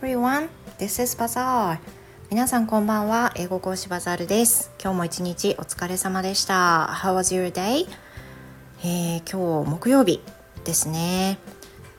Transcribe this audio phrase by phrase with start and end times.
[0.00, 0.48] everyone,
[0.78, 1.80] this is Bazaar.
[2.30, 3.32] 皆さんこんばんは。
[3.34, 4.70] 英語講師バザールです。
[4.80, 6.88] 今日も一日お疲れ様でした。
[7.02, 7.88] How was your day?
[8.84, 10.20] えー、今日木曜日
[10.64, 11.38] ですね。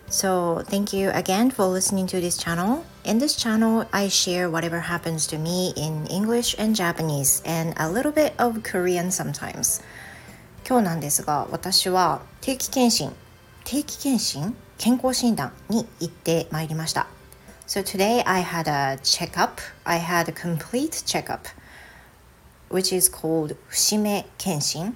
[0.09, 2.83] So, thank you again for listening to this channel.
[3.03, 7.91] In this channel, I share whatever happens to me in English and Japanese and a
[7.91, 9.83] little bit of Korean sometimes.
[10.65, 13.11] 今日なんですが、私は定期検診、
[13.65, 17.18] 定期検診健康診断に行ってまいりました。
[17.69, 19.61] So today I had a checkup.
[19.85, 21.45] I had a complete checkup,
[22.69, 24.95] which is called Fushime Kenshin.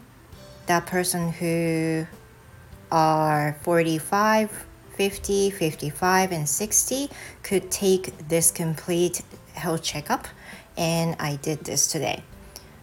[0.65, 2.07] That person who
[2.91, 4.65] are 45,
[4.97, 7.11] 50, 55, and 60
[7.43, 9.21] could take this complete
[9.53, 10.27] health checkup,
[10.75, 12.23] and I did this today.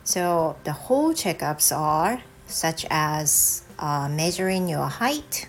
[0.05, 5.49] So the whole checkups are such as uh, measuring your height,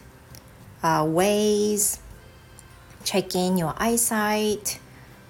[0.82, 2.00] uh, weights,
[3.05, 4.81] checking your eyesight,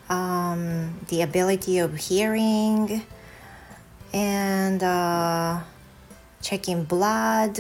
[0.08, 3.02] um, the ability of hearing,
[4.12, 5.60] and uh,
[6.42, 7.58] checking blood,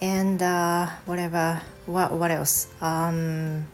[0.00, 1.60] and uh, whatever.
[1.86, 2.68] What what else?
[2.80, 3.66] Um,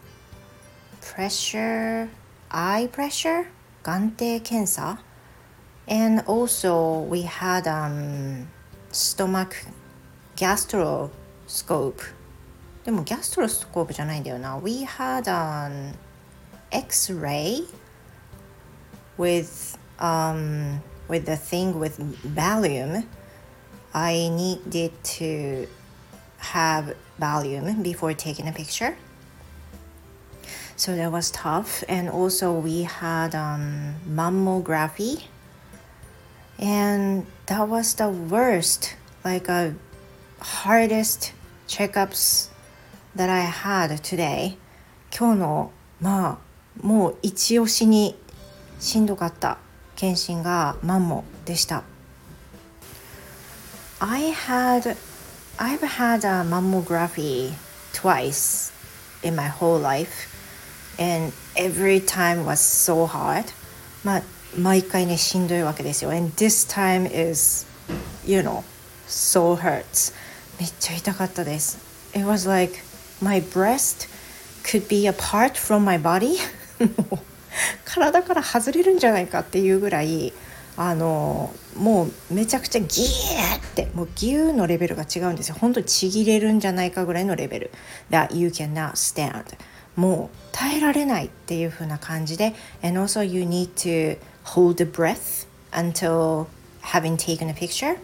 [1.00, 2.08] pressure,
[2.50, 3.46] eye pressure,
[3.88, 4.98] 眼底検査
[5.86, 8.46] and also we had um,
[8.90, 9.56] stomach
[10.36, 12.02] gastroscope
[12.84, 15.94] でもギャストロスコープじゃないんだよな We had an
[16.70, 17.64] X-ray
[19.18, 21.98] with um with the thing with
[22.34, 23.04] volume
[23.92, 25.66] I needed to
[26.38, 28.96] have volume before taking a picture
[30.76, 35.24] so that was tough and also we had um, mammography
[36.58, 38.94] and that was the worst
[39.24, 39.74] like a
[40.40, 41.32] hardest
[41.66, 42.48] checkups
[43.15, 44.57] that I had today
[45.15, 48.15] 今日のまあもう一押しに
[48.79, 49.57] しんどかった
[49.95, 51.83] 検診がマンモでした
[53.99, 54.97] I had
[55.57, 57.53] I've had a mammography
[57.93, 58.73] twice
[59.23, 60.29] in my whole life
[60.99, 63.45] and every time was so hard
[64.03, 64.21] まあ
[64.57, 67.65] 毎回ねしんどいわけですよ and this time is
[68.25, 68.63] you know
[69.07, 70.13] so hurts
[70.59, 71.77] めっちゃ痛かったです
[72.13, 72.92] it was like
[73.23, 74.09] my breast
[74.63, 76.35] could be apart from my body
[77.85, 80.33] 体から外れるんじゃないかっていうぐらい
[80.75, 87.71] あのもうめちゃくちゃギーってもうギューのレベルが違うんですよ本当にちぎれるんじゃないかぐらいのレベル
[88.09, 89.43] that you cannot stand
[89.95, 96.47] もう耐えられないっていう風な感じで and also you need to hold the breath until
[96.81, 97.97] having taken a picture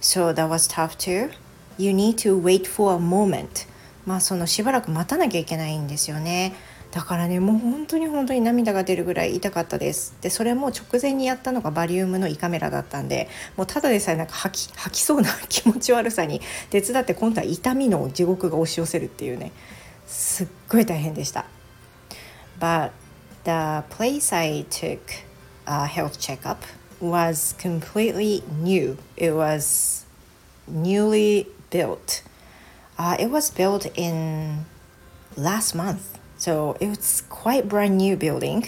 [0.00, 1.30] so that was tough too
[1.76, 3.66] you need to wait for a moment
[4.06, 6.54] まあそのしばらく待たなきゃいけないんですよね。
[6.90, 10.16] だからねもう本当に本当に涙が出るぐらい痛かったです。
[10.20, 16.40] でそれも直前にやったのがバリウムの胃カメラだったんでもうただでさえなんか吐き吐きそうな気持ち悪さに
[16.70, 19.52] 手伝って今度は痛みの地獄が押し寄せるっていうね。
[20.06, 21.44] すっごい大変でした。
[22.58, 22.90] But
[23.44, 24.98] the place I took
[25.66, 26.56] a health checkup
[27.00, 28.98] was completely new.
[29.16, 30.04] It was
[30.68, 32.24] newly built.
[33.00, 34.66] Uh, it was built in
[35.34, 38.62] last month, so it's quite brand new building,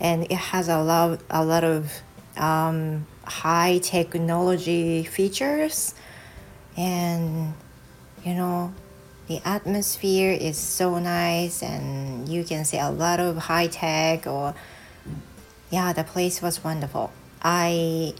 [0.00, 1.92] and it has a lot a lot of
[2.36, 5.94] um, high technology features,
[6.76, 7.54] and
[8.24, 8.74] you know
[9.28, 14.52] the atmosphere is so nice, and you can see a lot of high tech or
[15.70, 17.12] yeah, the place was wonderful.
[17.40, 18.14] I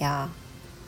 [0.00, 0.28] yeah,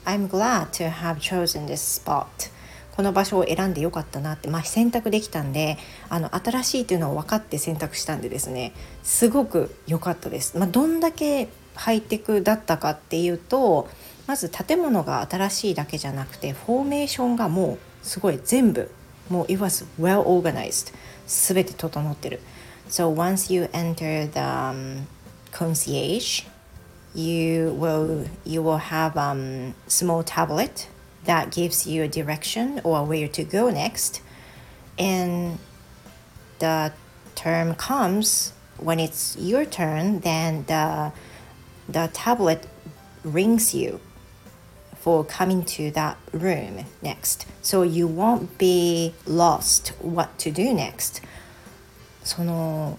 [0.06, 2.50] I'm glad to have chosen this spot.
[2.94, 5.78] この場所を選んでよかったなって、まあ、選択できたんで
[6.08, 8.72] あの新しいっていうのを分かって選択したんでですね
[9.02, 10.56] すごく良かったです。
[10.56, 13.88] まあ、どんだけハイテクだったかっていうと
[14.28, 18.90] まず建物が新しいだけじゃなくてフォーメーションがもうすごい全部
[19.28, 20.94] もう it was well organized
[21.26, 22.40] 全て整ってる。
[22.88, 25.04] So once you enter the、um,
[25.50, 26.46] concierge
[27.14, 30.88] you will you will have um small tablet
[31.24, 34.20] that gives you a direction or where to go next.
[34.98, 35.58] And
[36.58, 36.92] the
[37.34, 41.12] term comes when it's your turn, then the
[41.88, 42.66] the tablet
[43.22, 44.00] rings you
[44.96, 47.46] for coming to that room next.
[47.62, 51.22] So you won't be lost what to do next.
[52.22, 52.98] その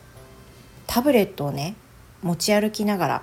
[0.86, 1.76] タブレットをね
[2.22, 3.22] 持ち歩きながら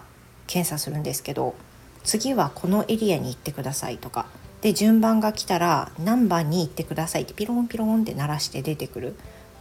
[0.49, 1.55] 検査するんですけど
[2.03, 4.27] 次はこのエリアに行ってくださいとか
[4.63, 9.17] で順番が来たら何番に行ってくださいってピロンピロンって鳴らして出てくる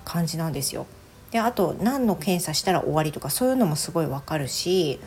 [0.06, 0.86] 感じなんですよ。
[1.32, 5.00] であと何の検査したら終わりとかそういうのもすごいわかるし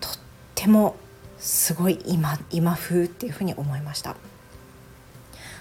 [0.00, 0.12] とっ
[0.54, 0.96] ても
[1.38, 4.10] すごい今今風っていうふうに思いました。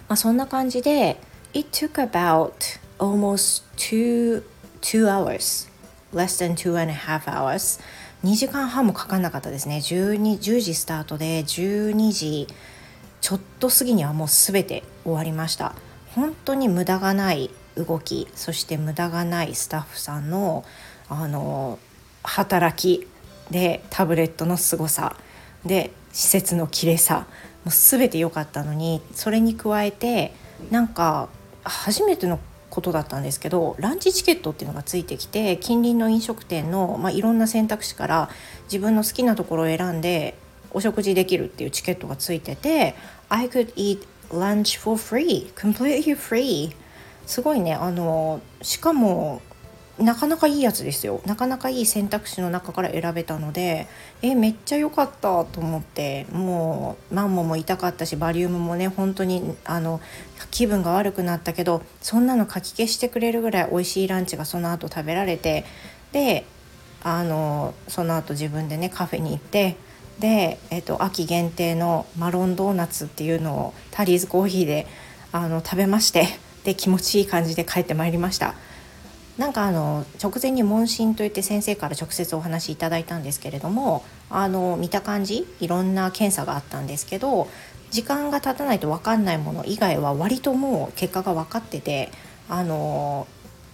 [0.07, 1.18] まあ、そんな感じで
[1.54, 4.44] It took about almost two,
[4.81, 5.69] two hours
[6.13, 7.81] less than two and a half hours
[8.24, 12.48] 2時間半もかかんなかったですね 12, 10時スタートで12時
[13.21, 15.73] ちょっと過ぎにはもう全て終わりました。
[16.15, 20.63] 本当に無駄がない動きそして無駄がないスタッフさんの
[21.09, 21.79] あの
[22.23, 23.07] 働き
[23.50, 25.15] でタブレットの凄さ
[25.65, 27.27] で施設の綺麗さ
[27.65, 30.33] もう全て良かったのにそれに加えて
[30.69, 31.27] なんか
[31.63, 32.39] 初めての
[32.69, 38.29] ことだったんですけどランチチケットっていうのがついてきて近隣の飲食店の、まあ、いろんな選択肢から
[38.65, 40.38] 自分の好きなところを選んで
[40.73, 42.95] お食事できるっていうチケットがついてて
[43.29, 46.75] I could eat lunch for free completely free.
[47.25, 49.41] すごいねあのしかも
[50.00, 51.21] なかなかいいやつですよ。
[51.25, 53.88] なかなかいい選択肢の中から選べたので
[54.21, 60.01] えめっちゃ良かったと思ってもうマンモも痛かったしバリウムもね本当にあの
[60.50, 65.65] 気分が悪くなったけどそんなのかき消してくれるぐらい美味しいランチがその後食べられて
[66.13, 66.45] で
[67.03, 69.75] あのその後自分でねカフェに行って
[70.21, 74.88] で、えっと、秋限定のマロンドーナツっていうのをタリーズコーヒーで
[75.33, 76.27] あの食べまして
[76.63, 78.53] で気持ちいい感じで帰ってまいりました。
[79.38, 87.47] なんかあの直前に問診といって先生から直接お話しいただいたんですけれどもあの見た感じいろんな検査があったんですけど
[87.89, 92.12] 時間が経たないと分かんないもの以外は割ともう結果が分かってて
[92.50, 93.25] あの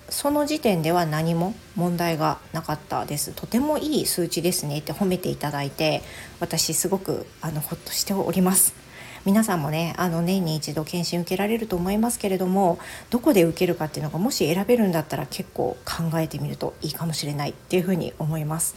[0.10, 6.02] その時点では何も問題がなかったですとてもいい数値ですねって褒めていただいて
[6.40, 8.88] 私すごくあのほっとしております。
[9.26, 18.76] 皆さんもねあの年に一度検診受けられると思いますけれどもどこで受けるかっていうのがもし選べるんだったら結構考えてみるといいかもしれないっていうふうに思います。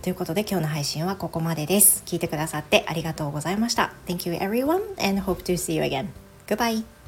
[0.00, 2.02] ということで今日の配信はここまでです。
[2.06, 3.92] 聞いてくださってありがとうございました。
[4.06, 6.08] Thank you everyone and hope to see you again.
[6.46, 7.01] Goodbye!